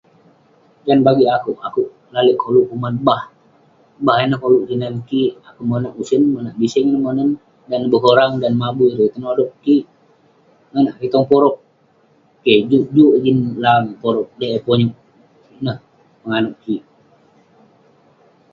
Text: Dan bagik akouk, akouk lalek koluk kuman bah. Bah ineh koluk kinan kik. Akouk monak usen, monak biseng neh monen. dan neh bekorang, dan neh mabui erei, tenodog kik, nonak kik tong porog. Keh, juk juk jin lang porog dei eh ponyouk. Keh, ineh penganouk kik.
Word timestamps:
Dan 0.87 0.97
bagik 1.05 1.31
akouk, 1.35 1.57
akouk 1.67 1.89
lalek 2.13 2.37
koluk 2.43 2.65
kuman 2.69 2.95
bah. 3.07 3.21
Bah 4.05 4.17
ineh 4.23 4.39
koluk 4.43 4.63
kinan 4.69 4.95
kik. 5.09 5.31
Akouk 5.47 5.67
monak 5.69 5.93
usen, 6.01 6.23
monak 6.33 6.55
biseng 6.59 6.87
neh 6.91 7.01
monen. 7.05 7.29
dan 7.69 7.79
neh 7.81 7.91
bekorang, 7.93 8.31
dan 8.41 8.51
neh 8.53 8.59
mabui 8.61 8.89
erei, 8.93 9.11
tenodog 9.13 9.51
kik, 9.63 9.83
nonak 10.71 10.95
kik 10.99 11.11
tong 11.13 11.27
porog. 11.31 11.55
Keh, 12.43 12.59
juk 12.69 12.85
juk 12.95 13.13
jin 13.23 13.39
lang 13.63 13.83
porog 14.01 14.27
dei 14.39 14.51
eh 14.57 14.63
ponyouk. 14.65 14.95
Keh, 15.43 15.51
ineh 15.59 15.77
penganouk 16.21 16.57
kik. 16.63 16.81